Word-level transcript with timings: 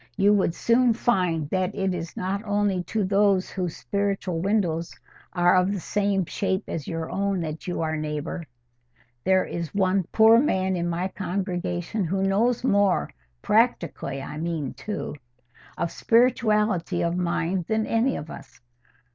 You 0.17 0.33
would 0.33 0.55
soon 0.55 0.93
find 0.95 1.47
that 1.51 1.75
it 1.75 1.93
is 1.93 2.17
not 2.17 2.43
only 2.43 2.81
to 2.85 3.03
those 3.03 3.51
whose 3.51 3.77
spiritual 3.77 4.39
windows 4.41 4.95
are 5.33 5.55
of 5.55 5.71
the 5.71 5.79
same 5.79 6.25
shape 6.25 6.63
as 6.67 6.87
your 6.87 7.11
own 7.11 7.41
that 7.41 7.67
you 7.67 7.81
are 7.81 7.95
neighbour: 7.95 8.43
there 9.25 9.45
is 9.45 9.75
one 9.75 10.05
poor 10.11 10.39
man 10.39 10.75
in 10.75 10.89
my 10.89 11.07
congregation 11.09 12.03
who 12.05 12.23
knows 12.23 12.63
more—practically, 12.63 14.23
I 14.23 14.37
mean, 14.39 14.73
too—of 14.73 15.91
spirituality 15.91 17.03
of 17.03 17.15
mind 17.15 17.65
than 17.67 17.85
any 17.85 18.15
of 18.15 18.31
us. 18.31 18.59